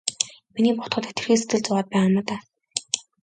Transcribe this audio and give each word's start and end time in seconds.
Миний 0.53 0.73
бодоход 0.77 1.05
хэтэрхий 1.07 1.37
сэтгэл 1.39 1.63
зовоод 1.65 1.85
байгаа 1.91 2.07
юм 2.09 2.15
уу 2.17 2.23
даа. 2.27 2.39